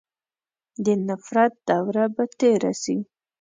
[0.83, 2.97] د نفرت دوره به تېره سي.